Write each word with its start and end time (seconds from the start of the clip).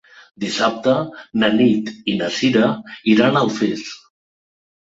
Dissabte 0.43 0.95
na 1.43 1.49
Nit 1.59 1.91
i 2.13 2.17
na 2.23 2.31
Sira 2.39 2.71
iran 3.15 3.39
a 3.39 3.45
Alfés. 3.47 3.85